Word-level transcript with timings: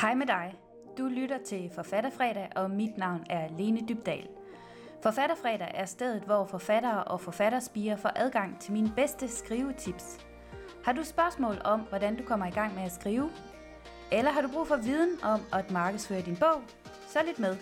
Hej 0.00 0.14
med 0.14 0.26
dig. 0.26 0.54
Du 0.98 1.06
lytter 1.06 1.38
til 1.46 1.70
Forfatterfredag, 1.74 2.48
og 2.56 2.70
mit 2.70 2.98
navn 2.98 3.24
er 3.30 3.48
Lene 3.58 3.80
Dybdal. 3.88 4.28
Forfatterfredag 5.02 5.70
er 5.74 5.84
stedet, 5.84 6.22
hvor 6.22 6.44
forfattere 6.44 7.04
og 7.04 7.20
forfatterspiger 7.20 7.96
får 7.96 8.10
adgang 8.16 8.60
til 8.60 8.72
mine 8.72 8.92
bedste 8.96 9.28
skrivetips. 9.28 10.26
Har 10.84 10.92
du 10.92 11.04
spørgsmål 11.04 11.56
om, 11.64 11.80
hvordan 11.80 12.16
du 12.16 12.22
kommer 12.22 12.46
i 12.46 12.50
gang 12.50 12.74
med 12.74 12.82
at 12.82 12.92
skrive? 12.92 13.30
Eller 14.12 14.30
har 14.30 14.40
du 14.40 14.48
brug 14.48 14.66
for 14.66 14.76
viden 14.76 15.18
om 15.22 15.40
at 15.52 15.70
markedsføre 15.70 16.20
din 16.20 16.36
bog? 16.36 16.62
Så 17.06 17.18
lidt 17.26 17.38
med. 17.38 17.56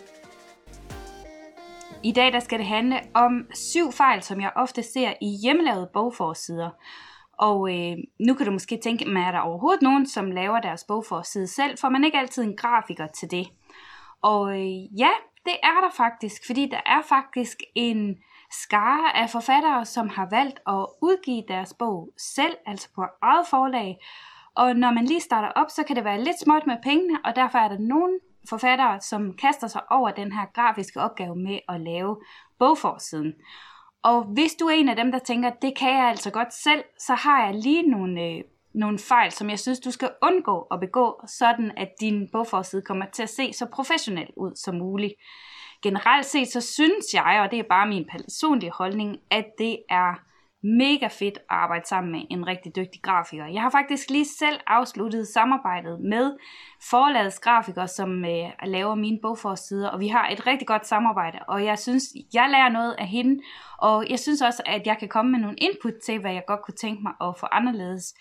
I 2.02 2.12
dag 2.12 2.32
der 2.32 2.40
skal 2.40 2.58
det 2.58 2.66
handle 2.66 3.00
om 3.14 3.46
syv 3.54 3.92
fejl, 3.92 4.22
som 4.22 4.40
jeg 4.40 4.52
ofte 4.56 4.82
ser 4.82 5.12
i 5.20 5.38
hjemmelavede 5.42 5.90
bogforsider. 5.92 6.70
Og 7.38 7.74
øh, 7.74 7.96
nu 8.20 8.34
kan 8.34 8.46
du 8.46 8.52
måske 8.52 8.80
tænke, 8.82 9.04
men 9.04 9.16
er 9.16 9.32
der 9.32 9.38
overhovedet 9.38 9.82
nogen, 9.82 10.06
som 10.06 10.30
laver 10.30 10.60
deres 10.60 10.84
bogforside 10.84 11.46
selv? 11.46 11.78
For 11.78 11.88
man 11.88 12.04
ikke 12.04 12.18
altid 12.18 12.42
en 12.42 12.56
grafiker 12.56 13.06
til 13.06 13.30
det? 13.30 13.46
Og 14.22 14.60
øh, 14.60 14.98
ja, 15.00 15.10
det 15.44 15.56
er 15.62 15.80
der 15.80 15.90
faktisk, 15.96 16.46
fordi 16.46 16.68
der 16.70 16.80
er 16.86 17.02
faktisk 17.02 17.62
en 17.74 18.16
skare 18.50 19.16
af 19.16 19.30
forfattere, 19.30 19.84
som 19.84 20.08
har 20.08 20.28
valgt 20.30 20.60
at 20.66 20.86
udgive 21.02 21.42
deres 21.48 21.74
bog 21.78 22.12
selv, 22.16 22.56
altså 22.66 22.88
på 22.94 23.04
eget 23.22 23.46
forlag. 23.50 23.98
Og 24.54 24.76
når 24.76 24.92
man 24.92 25.04
lige 25.04 25.20
starter 25.20 25.48
op, 25.48 25.70
så 25.70 25.82
kan 25.82 25.96
det 25.96 26.04
være 26.04 26.24
lidt 26.24 26.40
småt 26.40 26.66
med 26.66 26.76
pengene, 26.82 27.18
og 27.24 27.36
derfor 27.36 27.58
er 27.58 27.68
der 27.68 27.78
nogle 27.78 28.20
forfattere, 28.48 29.00
som 29.00 29.36
kaster 29.36 29.66
sig 29.66 29.82
over 29.90 30.10
den 30.10 30.32
her 30.32 30.46
grafiske 30.54 31.00
opgave 31.00 31.36
med 31.36 31.58
at 31.68 31.80
lave 31.80 32.16
bogforsiden. 32.58 33.32
Og 34.04 34.24
hvis 34.24 34.54
du 34.54 34.66
er 34.66 34.70
en 34.70 34.88
af 34.88 34.96
dem, 34.96 35.12
der 35.12 35.18
tænker, 35.18 35.50
det 35.50 35.78
kan 35.78 35.90
jeg 35.90 36.08
altså 36.08 36.30
godt 36.30 36.54
selv, 36.54 36.84
så 36.98 37.14
har 37.14 37.46
jeg 37.46 37.54
lige 37.54 37.82
nogle, 37.82 38.22
øh, 38.22 38.42
nogle 38.74 38.98
fejl, 38.98 39.32
som 39.32 39.50
jeg 39.50 39.58
synes, 39.58 39.80
du 39.80 39.90
skal 39.90 40.10
undgå 40.22 40.60
at 40.60 40.80
begå, 40.80 41.20
sådan 41.26 41.72
at 41.76 41.88
din 42.00 42.28
bogforside 42.32 42.82
kommer 42.82 43.06
til 43.12 43.22
at 43.22 43.28
se 43.28 43.52
så 43.52 43.66
professionel 43.66 44.28
ud 44.36 44.56
som 44.56 44.74
muligt. 44.74 45.14
Generelt 45.82 46.26
set, 46.26 46.48
så 46.48 46.60
synes 46.60 47.14
jeg, 47.14 47.40
og 47.44 47.50
det 47.50 47.58
er 47.58 47.68
bare 47.68 47.88
min 47.88 48.08
personlige 48.10 48.70
holdning, 48.70 49.16
at 49.30 49.46
det 49.58 49.78
er 49.90 50.20
mega 50.64 51.06
fedt 51.06 51.38
at 51.38 51.44
arbejde 51.48 51.86
sammen 51.86 52.12
med 52.12 52.20
en 52.30 52.46
rigtig 52.46 52.76
dygtig 52.76 53.02
grafiker. 53.02 53.46
Jeg 53.46 53.62
har 53.62 53.70
faktisk 53.70 54.10
lige 54.10 54.24
selv 54.24 54.60
afsluttet 54.66 55.28
samarbejdet 55.28 56.00
med 56.00 56.36
forlagets 56.90 57.40
grafiker, 57.40 57.86
som 57.86 58.24
øh, 58.24 58.50
laver 58.64 58.94
mine 58.94 59.18
bogforsider, 59.22 59.88
og 59.88 60.00
vi 60.00 60.08
har 60.08 60.28
et 60.28 60.46
rigtig 60.46 60.66
godt 60.66 60.86
samarbejde, 60.86 61.38
og 61.48 61.64
jeg 61.64 61.78
synes, 61.78 62.02
jeg 62.34 62.48
lærer 62.50 62.68
noget 62.68 62.92
af 62.92 63.06
hende, 63.06 63.42
og 63.78 64.10
jeg 64.10 64.18
synes 64.18 64.42
også, 64.42 64.62
at 64.66 64.86
jeg 64.86 64.98
kan 64.98 65.08
komme 65.08 65.30
med 65.30 65.40
nogle 65.40 65.56
input 65.56 65.94
til, 66.06 66.20
hvad 66.20 66.32
jeg 66.32 66.42
godt 66.46 66.62
kunne 66.64 66.74
tænke 66.74 67.02
mig 67.02 67.12
at 67.20 67.38
få 67.40 67.46
anderledes 67.52 68.14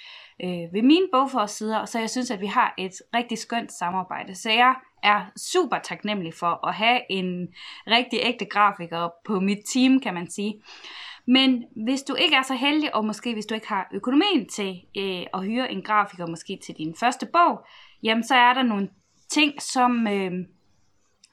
øh, 0.43 0.73
ved 0.73 0.81
mine 0.81 1.07
bogforsider, 1.11 1.85
så 1.85 1.99
jeg 1.99 2.09
synes, 2.09 2.31
at 2.31 2.41
vi 2.41 2.47
har 2.47 2.73
et 2.77 2.93
rigtig 3.15 3.37
skønt 3.37 3.71
samarbejde. 3.71 4.35
Så 4.35 4.49
jeg 4.49 4.75
er 5.03 5.21
super 5.37 5.77
taknemmelig 5.79 6.33
for 6.33 6.67
at 6.67 6.73
have 6.73 6.99
en 7.09 7.47
rigtig 7.87 8.19
ægte 8.23 8.45
grafiker 8.45 9.09
på 9.25 9.39
mit 9.39 9.59
team, 9.73 9.99
kan 9.99 10.13
man 10.13 10.29
sige. 10.29 10.53
Men 11.27 11.63
hvis 11.85 12.01
du 12.03 12.15
ikke 12.15 12.35
er 12.35 12.41
så 12.41 12.53
heldig, 12.53 12.95
og 12.95 13.05
måske 13.05 13.33
hvis 13.33 13.45
du 13.45 13.55
ikke 13.55 13.67
har 13.67 13.89
økonomien 13.93 14.49
til 14.49 14.81
øh, 14.97 15.25
at 15.33 15.45
hyre 15.45 15.71
en 15.71 15.81
grafiker 15.81 16.27
måske 16.27 16.59
til 16.65 16.75
din 16.77 16.95
første 16.95 17.25
bog, 17.25 17.65
jamen 18.03 18.23
så 18.23 18.35
er 18.35 18.53
der 18.53 18.63
nogle 18.63 18.89
ting, 19.29 19.61
som, 19.61 20.07
øh, 20.07 20.31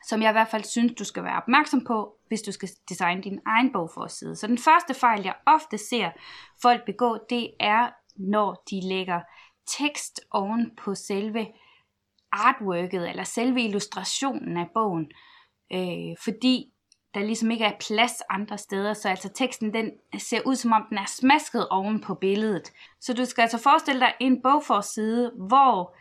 som 0.09 0.23
jeg 0.23 0.31
i 0.31 0.33
hvert 0.33 0.49
fald 0.49 0.65
synes, 0.65 0.93
du 0.99 1.05
skal 1.05 1.25
være 1.25 1.37
opmærksom 1.37 1.85
på, 1.85 2.17
hvis 2.29 2.43
du 2.43 2.53
skal 2.53 2.69
designe 2.89 3.23
din 3.23 3.41
egen 3.47 3.73
bog 3.73 3.91
for. 3.95 4.35
Så 4.35 4.47
den 4.47 4.59
første 4.59 4.95
fejl, 4.95 5.23
jeg 5.23 5.35
ofte 5.47 5.79
ser 5.79 6.11
folk 6.63 6.87
begå, 6.87 7.19
det 7.31 7.51
er, 7.61 7.91
når 8.17 8.63
de 8.71 8.81
lægger 8.89 9.21
tekst 9.79 10.21
oven 10.31 10.71
på 10.77 10.95
selve 10.95 11.47
artworket, 12.33 13.09
eller 13.09 13.25
selve 13.25 13.63
illustrationen 13.63 14.57
af 14.57 14.67
bogen. 14.75 15.11
Øh, 15.73 16.17
fordi 16.25 16.73
der 17.15 17.21
ligesom 17.21 17.51
ikke 17.51 17.65
er 17.65 17.79
plads 17.81 18.23
andre 18.31 18.59
steder, 18.59 18.95
så 18.95 19.09
altså 19.09 19.29
teksten 19.29 19.75
den 19.75 19.91
ser 20.19 20.41
ud 20.47 20.57
som 20.57 20.73
om 20.73 20.83
den 20.89 20.99
er 20.99 21.07
smasket 21.07 21.69
oven 21.69 22.01
på 22.01 22.15
billedet. 22.15 22.73
Så 23.01 23.15
du 23.15 23.25
skal 23.25 23.43
altså 23.43 23.59
forestille 23.59 24.01
dig 24.01 24.13
en 24.21 24.43
bogforside, 24.43 25.33
hvor 25.37 25.97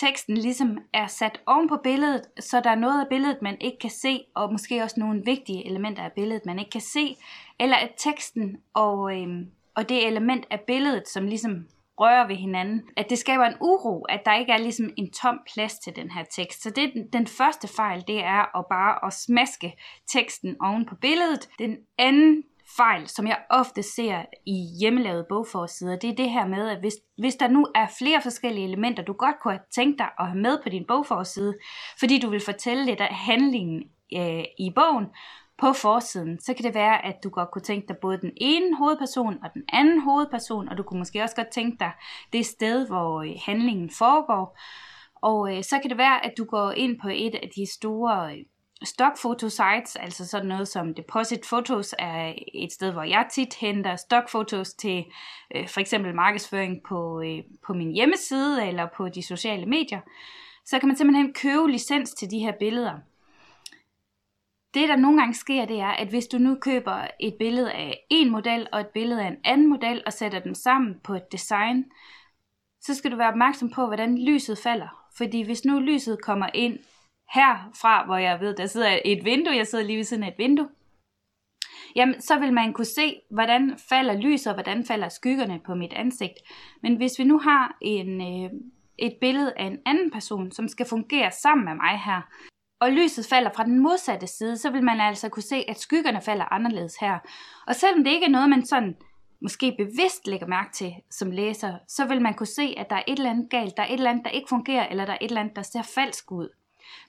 teksten 0.00 0.36
ligesom 0.36 0.78
er 0.94 1.06
sat 1.06 1.40
oven 1.46 1.68
på 1.68 1.76
billedet, 1.84 2.22
så 2.40 2.60
der 2.60 2.70
er 2.70 2.74
noget 2.74 3.00
af 3.00 3.06
billedet, 3.08 3.42
man 3.42 3.56
ikke 3.60 3.78
kan 3.78 3.90
se, 3.90 4.24
og 4.34 4.52
måske 4.52 4.82
også 4.82 5.00
nogle 5.00 5.22
vigtige 5.24 5.66
elementer 5.66 6.02
af 6.02 6.12
billedet, 6.12 6.46
man 6.46 6.58
ikke 6.58 6.70
kan 6.70 6.80
se, 6.80 7.16
eller 7.60 7.76
at 7.76 7.90
teksten 7.96 8.56
og, 8.74 9.16
øhm, 9.16 9.50
og 9.74 9.88
det 9.88 10.06
element 10.06 10.46
af 10.50 10.60
billedet, 10.60 11.08
som 11.08 11.26
ligesom 11.26 11.66
rører 12.00 12.26
ved 12.26 12.36
hinanden, 12.36 12.82
at 12.96 13.10
det 13.10 13.18
skaber 13.18 13.44
en 13.44 13.56
uro, 13.60 14.02
at 14.02 14.20
der 14.24 14.34
ikke 14.34 14.52
er 14.52 14.58
ligesom 14.58 14.90
en 14.96 15.12
tom 15.12 15.38
plads 15.54 15.78
til 15.78 15.96
den 15.96 16.10
her 16.10 16.24
tekst. 16.24 16.62
Så 16.62 16.70
det 16.70 16.92
den 17.12 17.26
første 17.26 17.68
fejl, 17.68 18.04
det 18.08 18.24
er 18.24 18.58
at 18.58 18.64
bare 18.70 19.06
at 19.06 19.12
smaske 19.12 19.72
teksten 20.12 20.56
oven 20.60 20.86
på 20.86 20.94
billedet. 20.94 21.48
Den 21.58 21.76
anden 21.98 22.42
fejl, 22.76 23.08
som 23.08 23.26
jeg 23.26 23.38
ofte 23.50 23.82
ser 23.82 24.24
i 24.46 24.78
hjemmelavede 24.80 25.26
bogforsider, 25.28 25.96
det 25.98 26.10
er 26.10 26.14
det 26.14 26.30
her 26.30 26.46
med, 26.46 26.68
at 26.68 26.80
hvis, 26.80 26.94
hvis 27.18 27.34
der 27.34 27.48
nu 27.48 27.66
er 27.74 27.86
flere 27.98 28.22
forskellige 28.22 28.66
elementer, 28.66 29.02
du 29.02 29.12
godt 29.12 29.40
kunne 29.42 29.54
have 29.54 29.64
tænkt 29.74 29.98
dig 29.98 30.08
at 30.18 30.26
have 30.26 30.40
med 30.40 30.58
på 30.62 30.68
din 30.68 30.84
bogforside, 30.88 31.54
fordi 31.98 32.20
du 32.20 32.30
vil 32.30 32.40
fortælle 32.40 32.84
lidt 32.84 33.00
af 33.00 33.14
handlingen 33.14 33.82
øh, 34.16 34.44
i 34.58 34.72
bogen, 34.74 35.06
på 35.60 35.72
forsiden, 35.72 36.40
så 36.40 36.54
kan 36.54 36.64
det 36.64 36.74
være, 36.74 37.06
at 37.06 37.16
du 37.24 37.28
godt 37.28 37.50
kunne 37.50 37.62
tænke 37.62 37.88
dig 37.88 37.96
både 38.02 38.20
den 38.20 38.32
ene 38.36 38.76
hovedperson 38.76 39.38
og 39.44 39.50
den 39.54 39.62
anden 39.72 40.00
hovedperson, 40.00 40.68
og 40.68 40.78
du 40.78 40.82
kunne 40.82 40.98
måske 40.98 41.22
også 41.22 41.36
godt 41.36 41.50
tænke 41.50 41.76
dig 41.80 41.92
det 42.32 42.46
sted, 42.46 42.86
hvor 42.86 43.22
øh, 43.22 43.30
handlingen 43.46 43.90
foregår. 43.98 44.58
Og 45.22 45.56
øh, 45.56 45.64
så 45.64 45.78
kan 45.80 45.90
det 45.90 45.98
være, 45.98 46.24
at 46.26 46.32
du 46.38 46.44
går 46.44 46.70
ind 46.70 47.00
på 47.02 47.08
et 47.12 47.34
af 47.34 47.50
de 47.56 47.72
store 47.72 48.36
stockfotosites, 48.84 49.90
stockfoto-sites, 49.90 49.96
altså 49.96 50.26
sådan 50.26 50.48
noget 50.48 50.68
som 50.68 50.94
Deposit 50.94 51.40
Photos 51.48 51.94
er 51.98 52.34
et 52.54 52.72
sted, 52.72 52.92
hvor 52.92 53.02
jeg 53.02 53.26
tit 53.32 53.54
henter 53.54 53.96
stockfotos 53.96 54.72
til 54.72 55.04
øh, 55.54 55.68
for 55.68 55.80
eksempel 55.80 56.14
markedsføring 56.14 56.76
på, 56.88 57.20
øh, 57.20 57.42
på 57.66 57.72
min 57.72 57.92
hjemmeside 57.92 58.66
eller 58.68 58.86
på 58.96 59.08
de 59.08 59.22
sociale 59.22 59.66
medier. 59.66 60.00
Så 60.64 60.78
kan 60.78 60.86
man 60.86 60.96
simpelthen 60.96 61.34
købe 61.34 61.70
licens 61.70 62.14
til 62.14 62.30
de 62.30 62.38
her 62.38 62.52
billeder. 62.58 63.09
Det, 64.74 64.88
der 64.88 64.96
nogle 64.96 65.20
gange 65.20 65.34
sker, 65.34 65.64
det 65.64 65.80
er, 65.80 65.90
at 65.90 66.08
hvis 66.08 66.26
du 66.26 66.38
nu 66.38 66.54
køber 66.54 67.06
et 67.20 67.34
billede 67.38 67.72
af 67.72 68.06
en 68.10 68.30
model 68.30 68.66
og 68.72 68.80
et 68.80 68.86
billede 68.86 69.22
af 69.22 69.28
en 69.28 69.36
anden 69.44 69.68
model 69.68 70.02
og 70.06 70.12
sætter 70.12 70.38
dem 70.38 70.54
sammen 70.54 71.00
på 71.04 71.14
et 71.14 71.32
design, 71.32 71.84
så 72.80 72.94
skal 72.94 73.10
du 73.10 73.16
være 73.16 73.28
opmærksom 73.28 73.70
på, 73.70 73.86
hvordan 73.86 74.24
lyset 74.24 74.58
falder. 74.58 75.06
Fordi 75.16 75.42
hvis 75.42 75.64
nu 75.64 75.78
lyset 75.78 76.22
kommer 76.22 76.48
ind 76.54 76.78
herfra, 77.34 78.04
hvor 78.04 78.16
jeg 78.16 78.40
ved, 78.40 78.56
der 78.56 78.66
sidder 78.66 78.98
et 79.04 79.24
vindue, 79.24 79.56
jeg 79.56 79.66
sidder 79.66 79.84
lige 79.84 79.96
ved 79.96 80.04
siden 80.04 80.22
af 80.22 80.28
et 80.28 80.38
vindue, 80.38 80.68
jamen 81.96 82.20
så 82.20 82.38
vil 82.38 82.52
man 82.52 82.72
kunne 82.72 82.84
se, 82.84 83.20
hvordan 83.30 83.78
falder 83.88 84.20
lyset, 84.20 84.46
og 84.46 84.54
hvordan 84.54 84.84
falder 84.84 85.08
skyggerne 85.08 85.60
på 85.66 85.74
mit 85.74 85.92
ansigt. 85.92 86.38
Men 86.82 86.96
hvis 86.96 87.18
vi 87.18 87.24
nu 87.24 87.38
har 87.38 87.76
en, 87.80 88.20
øh, 88.20 88.50
et 88.98 89.16
billede 89.20 89.52
af 89.56 89.64
en 89.64 89.78
anden 89.86 90.10
person, 90.10 90.52
som 90.52 90.68
skal 90.68 90.86
fungere 90.86 91.30
sammen 91.30 91.64
med 91.64 91.74
mig 91.74 92.00
her, 92.04 92.20
og 92.80 92.92
lyset 92.92 93.26
falder 93.26 93.50
fra 93.56 93.64
den 93.64 93.78
modsatte 93.78 94.26
side, 94.26 94.56
så 94.56 94.70
vil 94.70 94.84
man 94.84 95.00
altså 95.00 95.28
kunne 95.28 95.42
se, 95.42 95.64
at 95.68 95.80
skyggerne 95.80 96.20
falder 96.20 96.52
anderledes 96.52 96.96
her. 97.00 97.18
Og 97.66 97.74
selvom 97.74 98.04
det 98.04 98.10
ikke 98.10 98.26
er 98.26 98.30
noget, 98.30 98.50
man 98.50 98.66
sådan 98.66 98.96
måske 99.40 99.74
bevidst 99.78 100.26
lægger 100.26 100.46
mærke 100.46 100.72
til 100.72 100.94
som 101.10 101.30
læser, 101.30 101.74
så 101.88 102.06
vil 102.06 102.22
man 102.22 102.34
kunne 102.34 102.46
se, 102.46 102.74
at 102.76 102.90
der 102.90 102.96
er 102.96 103.02
et 103.08 103.18
eller 103.18 103.30
andet 103.30 103.50
galt, 103.50 103.76
der 103.76 103.82
er 103.82 103.86
et 103.86 103.92
eller 103.92 104.10
andet, 104.10 104.24
der 104.24 104.30
ikke 104.30 104.48
fungerer, 104.48 104.88
eller 104.88 105.04
der 105.04 105.12
er 105.12 105.18
et 105.20 105.28
eller 105.28 105.40
andet, 105.40 105.56
der 105.56 105.62
ser 105.62 105.82
falsk 105.82 106.32
ud. 106.32 106.48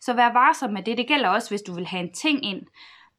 Så 0.02 0.14
vær 0.14 0.34
varsom 0.34 0.74
med 0.74 0.84
det. 0.84 0.98
Det 0.98 1.08
gælder 1.08 1.30
også, 1.30 1.50
hvis 1.50 1.62
du 1.62 1.74
vil 1.74 1.88
have 1.88 2.04
en 2.04 2.14
ting 2.14 2.46
ind. 2.46 2.62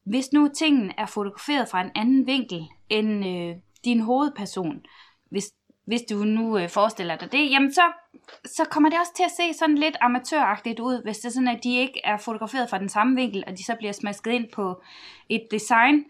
Hvis 0.03 0.33
nu 0.33 0.49
tingen 0.57 0.91
er 0.97 1.05
fotograferet 1.05 1.69
fra 1.69 1.81
en 1.81 1.91
anden 1.95 2.27
vinkel 2.27 2.67
end 2.89 3.25
øh, 3.25 3.55
din 3.85 3.99
hovedperson, 3.99 4.81
hvis 5.29 5.51
hvis 5.85 6.01
du 6.09 6.15
nu 6.15 6.57
øh, 6.57 6.69
forestiller 6.69 7.15
dig 7.15 7.31
det, 7.31 7.51
jamen 7.51 7.73
så, 7.73 7.81
så 8.45 8.67
kommer 8.71 8.89
det 8.89 8.99
også 8.99 9.13
til 9.15 9.23
at 9.23 9.31
se 9.31 9.59
sådan 9.59 9.77
lidt 9.77 9.97
amatøragtigt 10.01 10.79
ud, 10.79 11.03
hvis 11.03 11.17
det 11.17 11.25
er 11.25 11.31
sådan, 11.31 11.47
at 11.47 11.63
de 11.63 11.77
ikke 11.77 12.01
er 12.03 12.17
fotograferet 12.17 12.69
fra 12.69 12.79
den 12.79 12.89
samme 12.89 13.15
vinkel, 13.15 13.43
og 13.47 13.57
de 13.57 13.63
så 13.63 13.75
bliver 13.79 13.91
smasket 13.91 14.31
ind 14.31 14.45
på 14.53 14.81
et 15.29 15.47
design, 15.51 16.05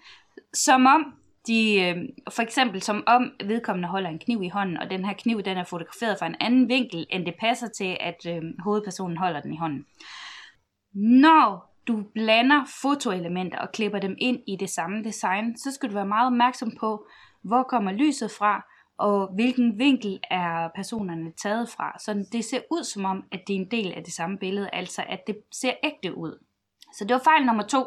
som 0.54 0.86
om 0.86 1.14
de, 1.48 1.82
øh, 1.82 1.96
for 2.32 2.42
eksempel 2.42 2.82
som 2.82 3.04
om 3.08 3.32
vedkommende 3.46 3.90
holder 3.90 4.10
en 4.10 4.20
kniv 4.20 4.44
i 4.44 4.50
hånden, 4.50 4.78
og 4.78 4.90
den 4.90 5.06
her 5.06 5.14
kniv, 5.14 5.42
den 5.42 5.58
er 5.58 5.64
fotograferet 5.64 6.20
fra 6.20 6.28
en 6.28 6.36
anden 6.40 6.70
vinkel, 6.70 7.08
end 7.10 7.26
det 7.26 7.36
passer 7.40 7.68
til, 7.78 7.98
at 8.00 8.26
øh, 8.28 8.42
hovedpersonen 8.64 9.18
holder 9.18 9.42
den 9.42 9.54
i 9.54 9.58
hånden. 9.58 9.86
Når 10.94 11.74
du 11.88 12.04
blander 12.14 12.64
fotoelementer 12.82 13.60
og 13.60 13.72
klipper 13.74 14.00
dem 14.00 14.16
ind 14.18 14.40
i 14.48 14.56
det 14.60 14.70
samme 14.70 15.04
design, 15.04 15.58
så 15.58 15.72
skal 15.72 15.90
du 15.90 15.94
være 15.94 16.06
meget 16.06 16.28
opmærksom 16.28 16.72
på, 16.80 17.08
hvor 17.44 17.64
kommer 17.64 17.92
lyset 17.92 18.32
fra, 18.32 18.66
og 18.98 19.28
hvilken 19.34 19.80
vinkel 19.80 20.20
er 20.32 20.70
personerne 20.76 21.32
taget 21.32 21.70
fra. 21.70 22.00
Så 22.00 22.26
det 22.32 22.46
ser 22.46 22.60
ud 22.72 22.84
som 22.84 23.06
om, 23.06 23.24
at 23.32 23.42
det 23.48 23.56
er 23.56 23.60
en 23.60 23.72
del 23.72 23.94
af 23.94 24.04
det 24.04 24.14
samme 24.14 24.38
billede, 24.38 24.70
altså 24.74 25.04
at 25.10 25.20
det 25.28 25.38
ser 25.52 25.74
ægte 25.84 26.18
ud. 26.18 26.44
Så 26.98 27.06
det 27.06 27.14
var 27.14 27.22
fejl 27.24 27.46
nummer 27.46 27.64
to. 27.64 27.86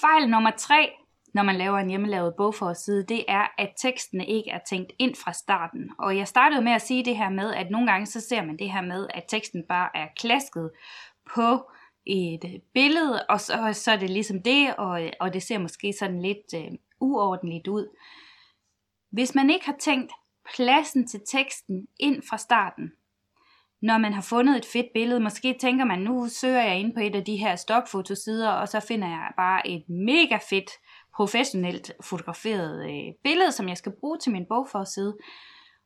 Fejl 0.00 0.30
nummer 0.30 0.50
tre, 0.50 0.90
når 1.34 1.42
man 1.42 1.56
laver 1.56 1.78
en 1.78 1.88
hjemmelavet 1.88 2.34
bogforside, 2.36 3.06
det 3.06 3.24
er, 3.28 3.46
at 3.58 3.72
tekstene 3.82 4.26
ikke 4.26 4.50
er 4.50 4.60
tænkt 4.68 4.92
ind 4.98 5.14
fra 5.14 5.32
starten. 5.32 5.90
Og 5.98 6.16
jeg 6.16 6.28
startede 6.28 6.62
med 6.62 6.72
at 6.72 6.82
sige 6.82 7.04
det 7.04 7.16
her 7.16 7.28
med, 7.28 7.54
at 7.54 7.70
nogle 7.70 7.86
gange 7.86 8.06
så 8.06 8.20
ser 8.20 8.42
man 8.42 8.56
det 8.58 8.72
her 8.72 8.80
med, 8.80 9.06
at 9.14 9.24
teksten 9.28 9.64
bare 9.68 9.90
er 9.94 10.06
klasket 10.16 10.70
på 11.34 11.70
et 12.06 12.62
billede, 12.74 13.26
og 13.28 13.40
så, 13.40 13.70
så 13.72 13.92
er 13.92 13.96
det 13.96 14.10
ligesom 14.10 14.42
det, 14.42 14.74
og, 14.76 15.00
og 15.20 15.34
det 15.34 15.42
ser 15.42 15.58
måske 15.58 15.92
sådan 15.98 16.22
lidt 16.22 16.54
øh, 16.54 16.78
uordentligt 17.00 17.68
ud. 17.68 17.96
Hvis 19.10 19.34
man 19.34 19.50
ikke 19.50 19.66
har 19.66 19.76
tænkt 19.80 20.12
pladsen 20.54 21.06
til 21.06 21.20
teksten 21.32 21.86
ind 22.00 22.22
fra 22.28 22.38
starten, 22.38 22.92
når 23.82 23.98
man 23.98 24.12
har 24.12 24.22
fundet 24.22 24.56
et 24.56 24.66
fedt 24.72 24.86
billede, 24.94 25.20
måske 25.20 25.56
tænker 25.60 25.84
man, 25.84 25.98
nu 25.98 26.28
søger 26.28 26.62
jeg 26.62 26.78
ind 26.78 26.94
på 26.94 27.00
et 27.00 27.14
af 27.14 27.24
de 27.24 27.36
her 27.36 27.56
stokfotosider, 27.56 28.50
og 28.50 28.68
så 28.68 28.80
finder 28.80 29.08
jeg 29.08 29.32
bare 29.36 29.68
et 29.68 29.84
mega 29.88 30.38
fedt, 30.50 30.70
professionelt 31.16 31.92
fotograferet 32.04 32.90
øh, 32.90 33.14
billede, 33.24 33.52
som 33.52 33.68
jeg 33.68 33.76
skal 33.76 33.92
bruge 34.00 34.18
til 34.18 34.32
min 34.32 34.46
bogforside. 34.48 35.16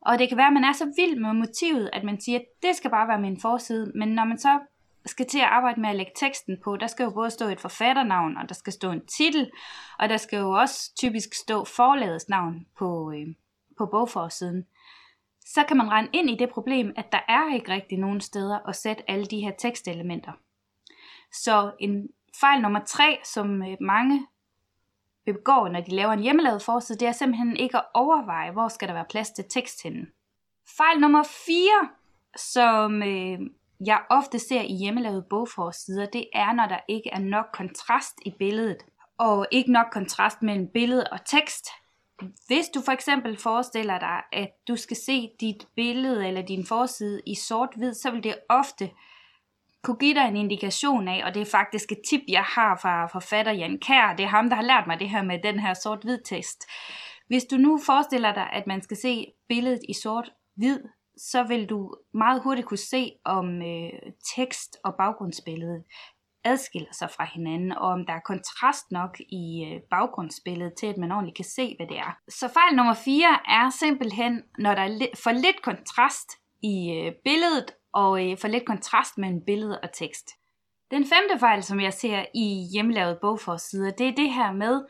Og 0.06 0.18
det 0.18 0.28
kan 0.28 0.38
være, 0.38 0.46
at 0.46 0.52
man 0.52 0.64
er 0.64 0.72
så 0.72 0.92
vild 0.96 1.20
med 1.20 1.32
motivet, 1.32 1.90
at 1.92 2.04
man 2.04 2.20
siger, 2.20 2.38
at 2.38 2.44
det 2.62 2.76
skal 2.76 2.90
bare 2.90 3.08
være 3.08 3.20
min 3.20 3.40
forside. 3.40 3.92
Men 3.94 4.08
når 4.08 4.24
man 4.24 4.38
så 4.38 4.58
skal 5.06 5.26
til 5.26 5.38
at 5.38 5.44
arbejde 5.44 5.80
med 5.80 5.88
at 5.90 5.96
lægge 5.96 6.12
teksten 6.16 6.56
på, 6.64 6.76
der 6.76 6.86
skal 6.86 7.04
jo 7.04 7.10
både 7.10 7.30
stå 7.30 7.46
et 7.46 7.60
forfatternavn, 7.60 8.36
og 8.36 8.48
der 8.48 8.54
skal 8.54 8.72
stå 8.72 8.90
en 8.90 9.06
titel, 9.06 9.50
og 9.98 10.08
der 10.08 10.16
skal 10.16 10.38
jo 10.38 10.50
også 10.50 10.94
typisk 10.98 11.28
stå 11.34 11.64
forlagets 11.64 12.28
navn 12.28 12.66
på, 12.78 13.12
øh, 13.12 13.34
på 13.80 13.86
bogforsiden. 13.86 14.66
Så 15.46 15.64
kan 15.68 15.76
man 15.76 15.90
regne 15.90 16.08
ind 16.12 16.30
i 16.30 16.36
det 16.36 16.50
problem, 16.50 16.92
at 16.96 17.12
der 17.12 17.20
er 17.28 17.54
ikke 17.54 17.72
rigtig 17.72 17.98
nogen 17.98 18.20
steder 18.20 18.68
at 18.68 18.76
sætte 18.76 19.10
alle 19.10 19.26
de 19.26 19.40
her 19.40 19.52
tekstelementer. 19.58 20.32
Så 21.32 21.72
en 21.78 22.08
fejl 22.40 22.62
nummer 22.62 22.80
tre, 22.86 23.18
som 23.24 23.62
øh, 23.62 23.76
mange 23.80 24.26
begår, 25.24 25.68
når 25.68 25.80
de 25.80 25.94
laver 25.94 26.12
en 26.12 26.22
hjemmelavet 26.22 26.62
forside, 26.62 26.98
det 26.98 27.08
er 27.08 27.12
simpelthen 27.12 27.56
ikke 27.56 27.76
at 27.76 27.86
overveje, 27.94 28.50
hvor 28.50 28.68
skal 28.68 28.88
der 28.88 28.94
være 28.94 29.04
plads 29.10 29.30
til 29.30 29.44
tekst 29.50 29.82
henne. 29.82 30.06
Fejl 30.76 31.00
nummer 31.00 31.22
4, 31.46 31.88
som 32.36 33.02
øh, 33.02 33.38
jeg 33.86 34.00
ofte 34.10 34.38
ser 34.38 34.62
i 34.62 34.74
hjemmelavede 34.74 35.26
bogforsider, 35.30 36.06
det 36.06 36.26
er, 36.34 36.52
når 36.52 36.66
der 36.66 36.80
ikke 36.88 37.10
er 37.12 37.18
nok 37.18 37.46
kontrast 37.52 38.14
i 38.26 38.34
billedet, 38.38 38.84
og 39.18 39.46
ikke 39.50 39.72
nok 39.72 39.86
kontrast 39.92 40.42
mellem 40.42 40.68
billede 40.74 41.04
og 41.12 41.24
tekst. 41.24 41.68
Hvis 42.46 42.68
du 42.74 42.80
for 42.84 42.92
eksempel 42.92 43.36
forestiller 43.36 43.98
dig, 43.98 44.22
at 44.32 44.50
du 44.68 44.76
skal 44.76 44.96
se 44.96 45.30
dit 45.40 45.68
billede 45.76 46.28
eller 46.28 46.42
din 46.42 46.66
forside 46.66 47.20
i 47.26 47.34
sort-hvid, 47.34 47.94
så 47.94 48.10
vil 48.10 48.24
det 48.24 48.34
ofte 48.48 48.90
kunne 49.82 49.96
give 49.96 50.14
dig 50.14 50.28
en 50.28 50.36
indikation 50.36 51.08
af, 51.08 51.24
og 51.24 51.34
det 51.34 51.42
er 51.42 51.50
faktisk 51.50 51.92
et 51.92 52.00
tip, 52.08 52.20
jeg 52.28 52.42
har 52.42 52.78
fra 52.82 53.06
forfatter 53.06 53.52
Jan 53.52 53.78
Kær, 53.78 54.14
det 54.16 54.24
er 54.24 54.28
ham, 54.28 54.48
der 54.48 54.56
har 54.56 54.62
lært 54.62 54.86
mig 54.86 55.00
det 55.00 55.10
her 55.10 55.22
med 55.22 55.42
den 55.42 55.58
her 55.58 55.74
sort-hvid 55.74 56.18
tekst. 56.24 56.64
Hvis 57.26 57.44
du 57.44 57.56
nu 57.56 57.78
forestiller 57.86 58.34
dig, 58.34 58.48
at 58.52 58.66
man 58.66 58.82
skal 58.82 58.96
se 58.96 59.32
billedet 59.48 59.80
i 59.88 59.92
sort-hvid, 59.92 60.80
så 61.16 61.42
vil 61.42 61.66
du 61.66 61.94
meget 62.14 62.42
hurtigt 62.42 62.66
kunne 62.66 62.78
se, 62.78 63.12
om 63.24 63.62
øh, 63.62 63.90
tekst 64.36 64.76
og 64.84 64.94
baggrundsbillede 64.98 65.84
adskiller 66.44 66.92
sig 66.92 67.10
fra 67.10 67.26
hinanden, 67.34 67.72
og 67.72 67.88
om 67.88 68.06
der 68.06 68.12
er 68.12 68.20
kontrast 68.20 68.90
nok 68.90 69.20
i 69.20 69.64
øh, 69.64 69.80
baggrundsbilledet 69.90 70.74
til, 70.80 70.86
at 70.86 70.96
man 70.96 71.12
ordentligt 71.12 71.36
kan 71.36 71.44
se, 71.44 71.76
hvad 71.76 71.86
det 71.86 71.98
er. 71.98 72.16
Så 72.28 72.48
fejl 72.48 72.76
nummer 72.76 72.94
4 72.94 73.38
er 73.46 73.70
simpelthen, 73.70 74.42
når 74.58 74.74
der 74.74 74.82
er 74.82 75.06
for 75.24 75.32
lidt 75.32 75.62
kontrast 75.62 76.30
i 76.62 76.92
øh, 76.92 77.12
billedet, 77.24 77.74
og 77.92 78.30
øh, 78.30 78.38
for 78.38 78.48
lidt 78.48 78.66
kontrast 78.66 79.18
mellem 79.18 79.40
billede 79.46 79.80
og 79.82 79.92
tekst. 79.92 80.30
Den 80.90 81.04
femte 81.04 81.38
fejl, 81.38 81.62
som 81.62 81.80
jeg 81.80 81.92
ser 81.92 82.24
i 82.34 82.68
hjemmelavet 82.72 83.18
bogforsider, 83.20 83.90
det 83.90 84.08
er 84.08 84.14
det 84.14 84.32
her 84.32 84.52
med, 84.52 84.84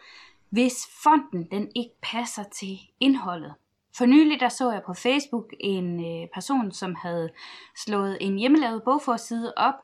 hvis 0.51 0.77
fonten 1.03 1.51
den 1.51 1.71
ikke 1.77 1.95
passer 2.03 2.43
til 2.43 2.79
indholdet. 3.01 3.55
For 3.97 4.07
nylig 4.07 4.41
der 4.41 4.49
så 4.49 4.73
jeg 4.73 4.83
på 4.87 4.95
Facebook 4.95 5.45
en 5.61 6.01
person, 6.35 6.73
som 6.73 6.95
havde 6.95 7.31
slået 7.77 8.19
en 8.21 8.39
hjemmelavet 8.39 8.83
bogforside 8.85 9.53
op, 9.57 9.75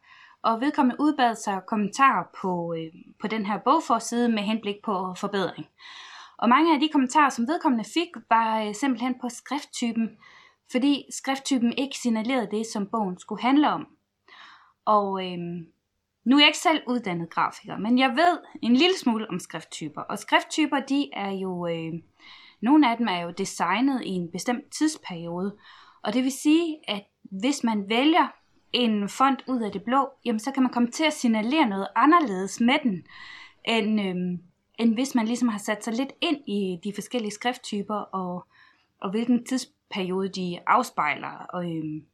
og 0.43 0.61
vedkommende 0.61 0.97
udbad 1.01 1.35
sig 1.35 1.61
kommentarer 1.67 2.25
på, 2.41 2.75
øh, 2.79 2.93
på 3.21 3.27
den 3.27 3.47
her 3.47 3.59
bogforside 3.59 4.29
med 4.29 4.43
henblik 4.43 4.77
på 4.85 5.15
forbedring. 5.17 5.67
Og 6.39 6.49
mange 6.49 6.75
af 6.75 6.81
de 6.81 6.89
kommentarer, 6.89 7.31
som 7.31 7.49
vedkommende 7.49 7.85
fik, 7.95 8.09
var 8.31 8.63
øh, 8.63 8.75
simpelthen 8.75 9.15
på 9.21 9.29
skrifttypen, 9.29 10.11
fordi 10.71 11.05
skrifttypen 11.11 11.73
ikke 11.73 11.99
signalerede 11.99 12.57
det, 12.57 12.67
som 12.67 12.87
bogen 12.87 13.19
skulle 13.19 13.43
handle 13.43 13.71
om. 13.71 13.87
Og 14.85 15.25
øh, 15.25 15.39
nu 16.25 16.37
er 16.37 16.41
jeg 16.41 16.49
ikke 16.49 16.59
selv 16.59 16.83
uddannet 16.87 17.31
grafiker, 17.31 17.77
men 17.79 17.99
jeg 17.99 18.11
ved 18.11 18.39
en 18.63 18.77
lille 18.77 18.99
smule 18.99 19.31
om 19.31 19.39
skrifttyper. 19.39 20.01
Og 20.01 20.19
skrifttyper, 20.19 20.81
de 20.81 21.11
er 21.13 21.31
jo... 21.31 21.67
Øh, 21.67 21.93
nogle 22.61 22.91
af 22.91 22.97
dem 22.97 23.09
er 23.09 23.21
jo 23.21 23.31
designet 23.31 24.03
i 24.05 24.09
en 24.09 24.31
bestemt 24.33 24.71
tidsperiode, 24.71 25.57
og 26.03 26.13
det 26.15 26.25
vil 26.25 26.33
sige, 26.33 26.79
at 26.89 27.05
hvis 27.23 27.65
man 27.65 27.89
vælger 27.89 28.29
en 28.73 29.09
fond 29.09 29.37
ud 29.49 29.61
af 29.61 29.73
det 29.73 29.83
blå, 29.83 30.09
jamen 30.25 30.41
så 30.41 30.53
kan 30.53 30.63
man 30.63 30.73
komme 30.73 30.91
til 30.91 31.05
at 31.05 31.13
signalere 31.13 31.69
noget 31.69 31.89
anderledes 31.97 32.61
med 32.61 32.79
den, 32.83 33.07
end, 33.65 34.01
øhm, 34.01 34.43
end 34.79 34.95
hvis 34.95 35.15
man 35.15 35.27
ligesom 35.27 35.49
har 35.49 35.59
sat 35.59 35.85
sig 35.85 35.93
lidt 35.93 36.13
ind 36.21 36.37
i 36.49 36.81
de 36.85 36.93
forskellige 36.95 37.33
skrifttyper, 37.33 37.95
og, 37.95 38.47
og 39.01 39.11
hvilken 39.11 39.45
tidsperiode 39.45 40.29
de 40.29 40.59
afspejler. 40.67 41.47
Og, 41.49 41.65
øhm, 41.65 42.07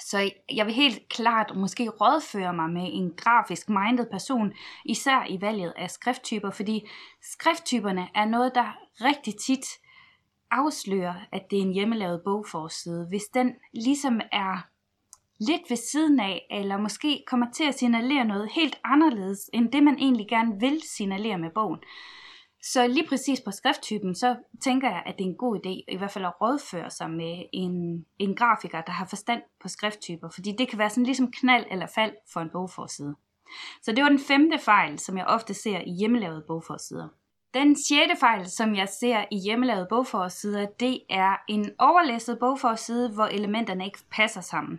så 0.00 0.30
jeg 0.54 0.66
vil 0.66 0.74
helt 0.74 1.08
klart 1.08 1.56
måske 1.56 1.88
rådføre 1.88 2.52
mig 2.54 2.70
med 2.70 2.88
en 2.92 3.12
grafisk 3.16 3.68
minded 3.68 4.06
person, 4.10 4.52
især 4.84 5.26
i 5.28 5.40
valget 5.40 5.72
af 5.76 5.90
skrifttyper, 5.90 6.50
fordi 6.50 6.88
skrifttyperne 7.22 8.08
er 8.14 8.24
noget, 8.24 8.54
der 8.54 8.78
rigtig 9.00 9.34
tit 9.36 9.66
afslører, 10.50 11.14
at 11.32 11.50
det 11.50 11.58
er 11.58 11.62
en 11.62 11.72
hjemmelavet 11.72 12.22
bogforside. 12.24 13.06
Hvis 13.08 13.24
den 13.24 13.54
ligesom 13.72 14.20
er 14.32 14.67
lidt 15.40 15.62
ved 15.68 15.76
siden 15.76 16.20
af, 16.20 16.46
eller 16.50 16.76
måske 16.76 17.24
kommer 17.26 17.46
til 17.50 17.64
at 17.64 17.78
signalere 17.78 18.24
noget 18.24 18.48
helt 18.52 18.78
anderledes, 18.84 19.50
end 19.52 19.72
det 19.72 19.82
man 19.82 19.98
egentlig 19.98 20.28
gerne 20.28 20.60
vil 20.60 20.80
signalere 20.96 21.38
med 21.38 21.50
bogen, 21.54 21.80
så 22.62 22.86
lige 22.86 23.08
præcis 23.08 23.40
på 23.40 23.50
skrifttypen, 23.50 24.14
så 24.14 24.36
tænker 24.64 24.88
jeg, 24.88 25.02
at 25.06 25.14
det 25.18 25.24
er 25.24 25.28
en 25.28 25.36
god 25.36 25.56
idé, 25.56 25.94
i 25.94 25.96
hvert 25.96 26.10
fald 26.10 26.24
at 26.24 26.40
rådføre 26.40 26.90
sig 26.90 27.10
med 27.10 27.42
en, 27.52 28.06
en 28.18 28.36
grafiker, 28.36 28.80
der 28.80 28.92
har 28.92 29.06
forstand 29.06 29.42
på 29.62 29.68
skrifttyper, 29.68 30.28
fordi 30.34 30.52
det 30.58 30.68
kan 30.68 30.78
være 30.78 30.90
sådan 30.90 31.04
ligesom 31.04 31.32
knald 31.32 31.64
eller 31.70 31.86
fald 31.94 32.12
for 32.32 32.40
en 32.40 32.50
bogforside. 32.52 33.14
Så 33.82 33.92
det 33.92 34.04
var 34.04 34.08
den 34.08 34.18
femte 34.18 34.58
fejl, 34.58 34.98
som 34.98 35.16
jeg 35.18 35.26
ofte 35.26 35.54
ser 35.54 35.78
i 35.86 35.90
hjemmelavede 35.98 36.44
bogforsider. 36.48 37.08
Den 37.54 37.76
sjette 37.88 38.16
fejl, 38.16 38.46
som 38.46 38.74
jeg 38.74 38.88
ser 38.88 39.24
i 39.30 39.38
hjemmelavede 39.38 39.86
bogforsider, 39.90 40.66
det 40.80 41.00
er 41.10 41.36
en 41.48 41.70
overlæsset 41.78 42.38
bogforside, 42.38 43.10
hvor 43.14 43.24
elementerne 43.24 43.84
ikke 43.84 43.98
passer 44.10 44.40
sammen. 44.40 44.78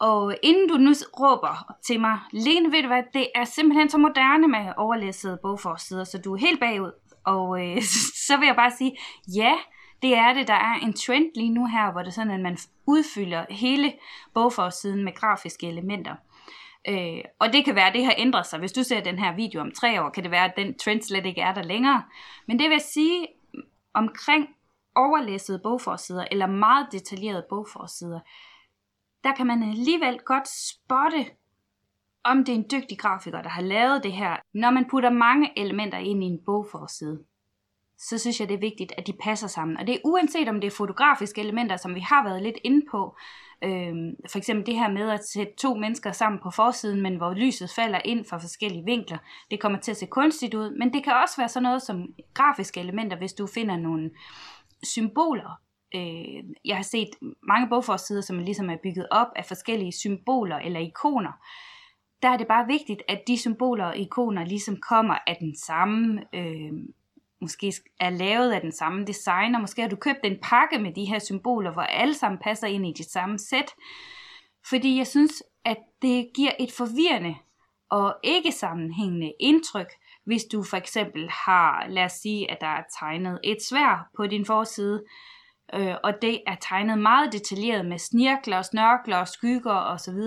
Og 0.00 0.36
inden 0.42 0.68
du 0.68 0.76
nu 0.76 0.92
råber 1.20 1.74
til 1.86 2.00
mig, 2.00 2.18
Lene, 2.32 2.72
ved 2.72 2.82
du 2.82 2.88
hvad, 2.88 3.02
det 3.12 3.28
er 3.34 3.44
simpelthen 3.44 3.88
så 3.88 3.98
moderne 3.98 4.48
med 4.48 4.72
overlæssede 4.76 5.38
bogforsider, 5.42 6.04
så 6.04 6.18
du 6.18 6.34
er 6.34 6.38
helt 6.38 6.60
bagud. 6.60 6.92
Og 7.26 7.64
øh, 7.64 7.82
så 8.26 8.36
vil 8.36 8.46
jeg 8.46 8.56
bare 8.56 8.70
sige, 8.70 8.96
ja, 9.36 9.54
det 10.02 10.14
er 10.14 10.32
det. 10.32 10.48
Der 10.48 10.54
er 10.54 10.74
en 10.74 10.92
trend 10.92 11.26
lige 11.34 11.50
nu 11.50 11.66
her, 11.66 11.92
hvor 11.92 12.00
det 12.00 12.08
er 12.08 12.12
sådan, 12.12 12.32
at 12.32 12.40
man 12.40 12.58
udfylder 12.86 13.44
hele 13.50 13.92
bogforsiden 14.34 15.04
med 15.04 15.14
grafiske 15.14 15.68
elementer. 15.68 16.14
Øh, 16.88 17.24
og 17.40 17.52
det 17.52 17.64
kan 17.64 17.74
være, 17.74 17.88
at 17.88 17.94
det 17.94 18.04
har 18.04 18.14
ændret 18.18 18.46
sig. 18.46 18.58
Hvis 18.58 18.72
du 18.72 18.82
ser 18.82 19.00
den 19.00 19.18
her 19.18 19.36
video 19.36 19.60
om 19.60 19.70
tre 19.70 20.02
år, 20.02 20.10
kan 20.10 20.22
det 20.22 20.30
være, 20.30 20.44
at 20.44 20.56
den 20.56 20.78
trend 20.78 21.02
slet 21.02 21.26
ikke 21.26 21.40
er 21.40 21.54
der 21.54 21.62
længere. 21.62 22.02
Men 22.48 22.58
det 22.58 22.70
vil 22.70 22.80
sige, 22.80 23.26
omkring 23.94 24.48
overlæssede 24.96 25.60
bogforsider, 25.62 26.24
eller 26.30 26.46
meget 26.46 26.86
detaljerede 26.92 27.46
bogforsider, 27.48 28.20
der 29.26 29.34
kan 29.34 29.46
man 29.46 29.62
alligevel 29.62 30.18
godt 30.18 30.48
spotte, 30.48 31.26
om 32.24 32.44
det 32.44 32.52
er 32.52 32.56
en 32.56 32.70
dygtig 32.72 32.98
grafiker, 32.98 33.42
der 33.42 33.48
har 33.48 33.62
lavet 33.62 34.04
det 34.04 34.12
her. 34.12 34.36
Når 34.54 34.70
man 34.70 34.88
putter 34.90 35.10
mange 35.10 35.58
elementer 35.58 35.98
ind 35.98 36.24
i 36.24 36.26
en 36.26 36.38
bogforside, 36.46 37.18
så 37.98 38.18
synes 38.18 38.40
jeg, 38.40 38.48
det 38.48 38.54
er 38.54 38.68
vigtigt, 38.70 38.92
at 38.98 39.06
de 39.06 39.12
passer 39.22 39.46
sammen. 39.46 39.76
Og 39.76 39.86
det 39.86 39.94
er 39.94 39.98
uanset 40.04 40.48
om 40.48 40.60
det 40.60 40.66
er 40.66 40.76
fotografiske 40.76 41.40
elementer, 41.40 41.76
som 41.76 41.94
vi 41.94 42.00
har 42.00 42.24
været 42.24 42.42
lidt 42.42 42.58
inde 42.64 42.86
på. 42.90 43.16
Øhm, 43.64 44.10
for 44.30 44.38
eksempel 44.38 44.66
det 44.66 44.74
her 44.74 44.90
med 44.90 45.10
at 45.10 45.28
sætte 45.28 45.52
to 45.58 45.74
mennesker 45.74 46.12
sammen 46.12 46.40
på 46.42 46.50
forsiden, 46.50 47.02
men 47.02 47.16
hvor 47.16 47.34
lyset 47.34 47.70
falder 47.70 48.00
ind 48.04 48.24
fra 48.24 48.38
forskellige 48.38 48.84
vinkler. 48.84 49.18
Det 49.50 49.60
kommer 49.60 49.78
til 49.78 49.90
at 49.90 49.96
se 49.96 50.06
kunstigt 50.06 50.54
ud, 50.54 50.78
men 50.78 50.92
det 50.92 51.04
kan 51.04 51.12
også 51.12 51.34
være 51.38 51.48
sådan 51.48 51.62
noget 51.62 51.82
som 51.82 52.06
grafiske 52.34 52.80
elementer, 52.80 53.16
hvis 53.16 53.32
du 53.32 53.46
finder 53.46 53.76
nogle 53.76 54.10
symboler, 54.82 55.60
øh, 55.94 56.44
jeg 56.64 56.76
har 56.76 56.82
set 56.82 57.08
mange 57.42 57.68
bogforsider, 57.68 58.20
som 58.20 58.38
ligesom 58.38 58.70
er 58.70 58.76
bygget 58.82 59.06
op 59.10 59.26
af 59.36 59.44
forskellige 59.44 59.92
symboler 59.92 60.56
eller 60.56 60.80
ikoner. 60.80 61.32
Der 62.22 62.28
er 62.28 62.36
det 62.36 62.46
bare 62.46 62.66
vigtigt, 62.66 63.02
at 63.08 63.22
de 63.26 63.38
symboler 63.38 63.84
og 63.84 63.96
ikoner 63.96 64.44
ligesom 64.44 64.76
kommer 64.76 65.14
af 65.26 65.36
den 65.40 65.56
samme, 65.56 66.22
øh, 66.34 66.72
måske 67.40 67.72
er 68.00 68.10
lavet 68.10 68.52
af 68.52 68.60
den 68.60 68.72
samme 68.72 69.04
designer. 69.04 69.60
Måske 69.60 69.82
har 69.82 69.88
du 69.88 69.96
købt 69.96 70.20
en 70.24 70.38
pakke 70.42 70.78
med 70.78 70.94
de 70.94 71.04
her 71.04 71.18
symboler, 71.18 71.72
hvor 71.72 71.82
alle 71.82 72.14
sammen 72.14 72.40
passer 72.44 72.66
ind 72.66 72.86
i 72.86 72.92
det 72.92 73.06
samme 73.06 73.38
sæt. 73.38 73.74
Fordi 74.70 74.96
jeg 74.98 75.06
synes, 75.06 75.42
at 75.64 75.78
det 76.02 76.30
giver 76.34 76.52
et 76.60 76.72
forvirrende 76.72 77.34
og 77.90 78.16
ikke 78.24 78.52
sammenhængende 78.52 79.32
indtryk, 79.40 79.92
hvis 80.24 80.44
du 80.44 80.62
for 80.62 80.76
eksempel 80.76 81.30
har, 81.30 81.86
lad 81.88 82.04
os 82.04 82.12
sige, 82.12 82.50
at 82.50 82.60
der 82.60 82.66
er 82.66 82.82
tegnet 82.98 83.40
et 83.44 83.62
svær 83.62 84.08
på 84.16 84.26
din 84.26 84.44
forside, 84.44 85.04
øh, 85.74 85.94
og 86.04 86.12
det 86.22 86.42
er 86.46 86.56
tegnet 86.60 86.98
meget 86.98 87.32
detaljeret 87.32 87.86
med 87.86 87.98
snirkler, 87.98 88.62
snørkler, 88.62 89.24
skygger 89.24 89.74
osv. 89.74 90.18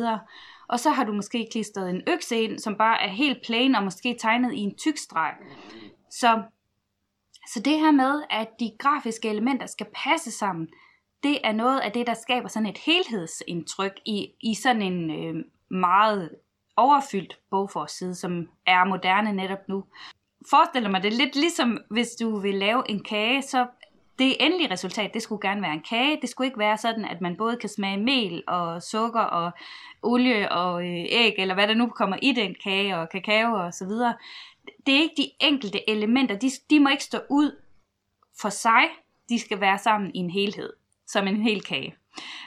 Og 0.68 0.80
så 0.80 0.90
har 0.90 1.04
du 1.04 1.14
måske 1.14 1.48
klistret 1.52 1.90
en 1.90 2.02
økse 2.08 2.42
ind, 2.42 2.60
som 2.60 2.76
bare 2.76 3.02
er 3.02 3.10
helt 3.10 3.46
plain 3.46 3.76
og 3.76 3.84
måske 3.84 4.18
tegnet 4.20 4.54
i 4.54 4.60
en 4.60 4.78
tyk 4.78 4.98
streg. 4.98 5.34
Så, 6.12 6.44
så 7.54 7.62
det 7.66 7.80
her 7.80 7.92
med, 7.92 8.24
at 8.30 8.48
de 8.60 8.72
grafiske 8.80 9.30
elementer 9.30 9.66
skal 9.66 9.88
passe 9.96 10.32
sammen, 10.32 10.68
det 11.24 11.38
er 11.44 11.52
noget 11.52 11.80
af 11.80 11.92
det, 11.92 12.08
der 12.08 12.14
skaber 12.14 12.48
sådan 12.48 12.70
et 12.70 12.78
helhedsindtryk 12.78 14.00
i, 14.06 14.28
i 14.42 14.56
sådan 14.56 14.82
en 14.82 15.12
øh, 15.12 15.44
meget 15.80 16.30
overfyldt 16.78 17.40
bogforside, 17.50 18.16
som 18.16 18.50
er 18.68 18.86
moderne 18.86 19.34
netop 19.34 19.68
nu. 19.68 19.84
Forestiller 20.50 20.90
mig 20.90 21.04
det 21.04 21.14
lidt 21.14 21.36
ligesom, 21.36 21.78
hvis 21.90 22.10
du 22.20 22.40
vil 22.40 22.56
lave 22.56 22.90
en 22.90 23.04
kage, 23.04 23.42
så 23.42 23.68
det 24.20 24.36
endelige 24.40 24.72
resultat, 24.72 25.14
det 25.14 25.22
skulle 25.22 25.50
gerne 25.50 25.62
være 25.62 25.74
en 25.74 25.84
kage. 25.90 26.22
Det 26.22 26.30
skulle 26.30 26.48
ikke 26.48 26.60
være 26.60 26.78
sådan, 26.78 27.06
at 27.06 27.22
man 27.22 27.38
både 27.38 27.58
kan 27.58 27.70
smage 27.70 27.98
mel 27.98 28.44
og 28.48 28.84
sukker 28.84 29.22
og 29.22 29.52
olie 30.04 30.52
og 30.52 30.84
øh, 30.84 31.06
æg, 31.10 31.34
eller 31.38 31.54
hvad 31.54 31.68
der 31.68 31.74
nu 31.74 31.88
kommer 31.88 32.18
i 32.22 32.32
den 32.32 32.56
kage 32.64 32.98
og 32.98 33.10
kakao 33.10 33.54
og 33.54 33.74
så 33.74 33.86
videre. 33.86 34.16
Det 34.86 34.96
er 34.96 35.02
ikke 35.02 35.16
de 35.18 35.32
enkelte 35.40 35.90
elementer. 35.90 36.40
De, 36.40 36.50
de 36.70 36.80
må 36.80 36.90
ikke 36.90 37.04
stå 37.04 37.20
ud 37.30 37.62
for 38.42 38.50
sig. 38.50 38.84
De 39.30 39.40
skal 39.40 39.62
være 39.62 39.78
sammen 39.78 40.12
i 40.16 40.18
en 40.18 40.30
helhed, 40.30 40.74
som 41.08 41.28
en 41.28 41.42
hel 41.42 41.64
kage. 41.64 41.96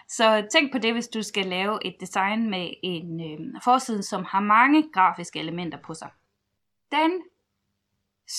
Så 0.09 0.47
tænk 0.53 0.73
på 0.73 0.79
det, 0.79 0.93
hvis 0.93 1.09
du 1.09 1.23
skal 1.23 1.47
lave 1.47 1.87
et 1.87 1.95
design 2.01 2.51
med 2.51 2.71
en 2.83 3.21
øh, 3.21 3.61
forside, 3.65 4.03
som 4.03 4.25
har 4.25 4.41
mange 4.41 4.89
grafiske 4.93 5.39
elementer 5.39 5.79
på 5.79 5.95
sig. 5.95 6.11
Den 6.93 7.23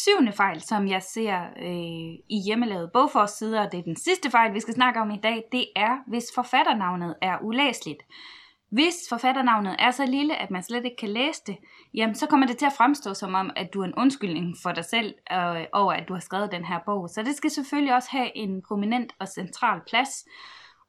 syvende 0.02 0.32
fejl, 0.32 0.62
som 0.62 0.88
jeg 0.88 1.04
ser 1.04 1.40
øh, 1.42 2.14
i 2.30 2.42
hjemmelavede 2.46 2.92
bogforsider, 2.94 3.66
og 3.66 3.72
det 3.72 3.78
er 3.80 3.84
den 3.84 3.96
sidste 3.96 4.32
fejl, 4.32 4.54
vi 4.54 4.60
skal 4.60 4.74
snakke 4.74 5.00
om 5.00 5.12
i 5.12 5.20
dag, 5.24 5.44
det 5.52 5.66
er, 5.76 5.98
hvis 6.08 6.26
forfatternavnet 6.36 7.16
er 7.22 7.38
ulæseligt. 7.42 8.04
Hvis 8.72 8.96
forfatternavnet 9.10 9.76
er 9.80 9.92
så 9.92 10.06
lille, 10.06 10.36
at 10.36 10.52
man 10.52 10.64
slet 10.64 10.86
ikke 10.86 10.98
kan 10.98 11.10
læse 11.10 11.42
det, 11.48 11.58
jamen 11.94 12.16
så 12.16 12.28
kommer 12.28 12.48
det 12.48 12.58
til 12.58 12.66
at 12.66 12.74
fremstå 12.78 13.14
som 13.14 13.36
om, 13.36 13.52
at 13.56 13.74
du 13.74 13.82
er 13.82 13.86
en 13.86 13.96
undskyldning 13.98 14.56
for 14.64 14.72
dig 14.72 14.86
selv 14.86 15.14
øh, 15.32 15.66
over, 15.74 15.94
at 15.94 16.08
du 16.08 16.14
har 16.14 16.20
skrevet 16.20 16.52
den 16.52 16.66
her 16.66 16.80
bog. 16.86 17.10
Så 17.10 17.24
det 17.24 17.36
skal 17.36 17.52
selvfølgelig 17.52 17.96
også 17.96 18.10
have 18.12 18.38
en 18.38 18.62
prominent 18.68 19.14
og 19.20 19.28
central 19.28 19.82
plads. 19.90 20.26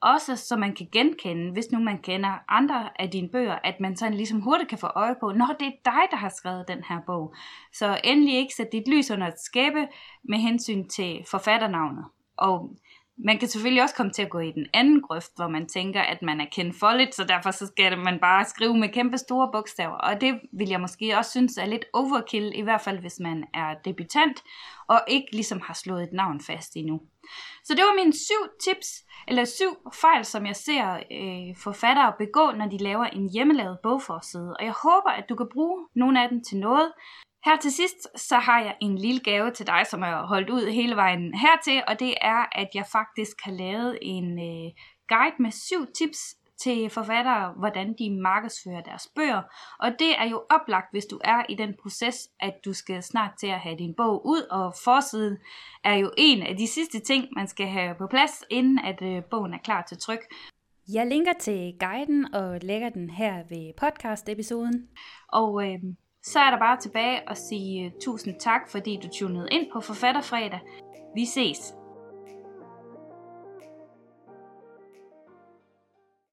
Også 0.05 0.37
så 0.37 0.57
man 0.57 0.75
kan 0.75 0.89
genkende, 0.93 1.53
hvis 1.53 1.73
nu 1.73 1.79
man 1.81 1.99
kender 1.99 2.39
andre 2.49 3.01
af 3.01 3.11
dine 3.11 3.29
bøger, 3.29 3.59
at 3.65 3.81
man 3.81 3.97
sådan 3.97 4.15
ligesom 4.15 4.41
hurtigt 4.41 4.69
kan 4.69 4.79
få 4.79 4.87
øje 4.87 5.15
på, 5.21 5.33
når 5.33 5.57
det 5.61 5.67
er 5.67 5.73
dig, 5.85 6.03
der 6.11 6.17
har 6.17 6.29
skrevet 6.29 6.69
den 6.69 6.85
her 6.89 7.01
bog. 7.07 7.35
Så 7.73 8.01
endelig 8.05 8.35
ikke 8.35 8.55
sæt 8.55 8.73
dit 8.73 8.89
lys 8.89 9.11
under 9.11 9.27
et 9.27 9.41
skæbe 9.41 9.89
med 10.25 10.39
hensyn 10.39 10.89
til 10.89 11.25
forfatternavnet. 11.31 12.05
Og 12.37 12.77
man 13.17 13.39
kan 13.39 13.49
selvfølgelig 13.49 13.83
også 13.83 13.95
komme 13.95 14.13
til 14.13 14.23
at 14.23 14.31
gå 14.31 14.39
i 14.39 14.53
den 14.53 14.67
anden 14.73 15.03
grøft, 15.03 15.31
hvor 15.37 15.49
man 15.49 15.67
tænker, 15.67 16.03
at 16.03 16.23
man 16.23 16.41
er 16.41 16.47
kendt 16.53 16.77
for 16.79 16.95
lidt, 16.95 17.15
så 17.15 17.25
derfor 17.25 17.51
så 17.51 17.67
skal 17.67 17.99
man 17.99 18.19
bare 18.21 18.45
skrive 18.45 18.77
med 18.79 18.89
kæmpe 18.89 19.19
store 19.19 19.51
bogstaver. 19.53 19.97
Og 19.97 20.21
det 20.21 20.41
vil 20.53 20.69
jeg 20.69 20.81
måske 20.81 21.17
også 21.19 21.31
synes 21.31 21.57
er 21.57 21.67
lidt 21.67 21.85
overkill, 21.93 22.53
i 22.55 22.61
hvert 22.61 22.81
fald 22.81 22.99
hvis 22.99 23.21
man 23.21 23.45
er 23.55 23.75
debutant, 23.85 24.43
og 24.89 25.01
ikke 25.09 25.29
ligesom 25.33 25.61
har 25.61 25.75
slået 25.75 26.03
et 26.03 26.13
navn 26.13 26.41
fast 26.41 26.77
endnu. 26.77 27.01
Så 27.65 27.75
det 27.75 27.83
var 27.83 28.05
mine 28.05 28.13
syv 28.13 28.43
tips, 28.65 28.89
eller 29.29 29.45
syv 29.45 29.77
fejl, 29.95 30.25
som 30.25 30.47
jeg 30.47 30.57
ser 30.57 30.95
øh, 30.95 31.57
forfattere 31.57 32.13
begå, 32.19 32.51
når 32.51 32.69
de 32.69 32.79
laver 32.79 33.05
en 33.05 33.31
hjemmelavet 33.33 33.79
bogforside. 33.83 34.55
Og 34.59 34.65
jeg 34.65 34.75
håber, 34.83 35.11
at 35.11 35.25
du 35.29 35.35
kan 35.35 35.49
bruge 35.53 35.87
nogle 35.95 36.23
af 36.23 36.29
dem 36.29 36.45
til 36.45 36.59
noget. 36.59 36.93
Her 37.45 37.57
til 37.57 37.73
sidst, 37.73 38.09
så 38.29 38.37
har 38.37 38.61
jeg 38.61 38.77
en 38.81 38.99
lille 38.99 39.21
gave 39.21 39.51
til 39.51 39.67
dig, 39.67 39.83
som 39.87 40.03
er 40.03 40.27
holdt 40.27 40.51
ud 40.51 40.71
hele 40.71 40.97
vejen 40.97 41.35
hertil, 41.35 41.83
og 41.89 42.01
det 42.01 42.15
er, 42.21 42.59
at 42.59 42.69
jeg 42.75 42.87
faktisk 42.93 43.37
har 43.43 43.53
lavet 43.53 43.99
en 44.03 44.39
øh, 44.39 44.73
guide 45.09 45.37
med 45.39 45.51
syv 45.51 45.87
tips 45.99 46.19
til 46.63 46.91
forfattere, 46.91 47.53
hvordan 47.59 47.95
de 47.99 48.21
markedsfører 48.21 48.83
deres 48.83 49.09
bøger. 49.17 49.43
Og 49.81 49.89
det 49.99 50.19
er 50.19 50.29
jo 50.29 50.43
oplagt, 50.51 50.87
hvis 50.93 51.05
du 51.05 51.21
er 51.25 51.43
i 51.49 51.55
den 51.55 51.75
proces, 51.83 52.29
at 52.41 52.55
du 52.65 52.73
skal 52.73 53.03
snart 53.03 53.31
til 53.41 53.47
at 53.47 53.61
have 53.61 53.79
din 53.79 53.95
bog 53.97 54.27
ud, 54.27 54.43
og 54.51 54.75
forsiden 54.85 55.37
er 55.85 55.95
jo 55.95 56.11
en 56.17 56.43
af 56.43 56.57
de 56.57 56.67
sidste 56.67 57.01
ting, 57.01 57.29
man 57.37 57.49
skal 57.49 57.67
have 57.67 57.95
på 57.95 58.07
plads, 58.07 58.45
inden 58.51 58.79
at 58.79 59.03
øh, 59.03 59.25
bogen 59.31 59.55
er 59.55 59.59
klar 59.59 59.83
til 59.83 59.99
tryk. 59.99 60.21
Jeg 60.89 61.07
linker 61.07 61.33
til 61.33 61.77
guiden 61.81 62.35
og 62.35 62.59
lægger 62.63 62.89
den 62.89 63.11
her 63.11 63.35
ved 63.49 63.73
podcast-episoden. 63.81 64.89
Og 65.29 65.67
øh, 65.67 65.79
så 66.25 66.39
er 66.39 66.51
der 66.51 66.59
bare 66.59 66.81
tilbage 66.81 67.31
at 67.31 67.39
sige 67.39 67.85
øh, 67.85 67.91
tusind 68.05 68.35
tak, 68.41 68.61
fordi 68.69 68.99
du 69.03 69.09
tunede 69.09 69.49
ind 69.53 69.67
på 69.73 69.81
Forfatterfredag. 69.81 70.61
Vi 71.15 71.25
ses! 71.25 71.75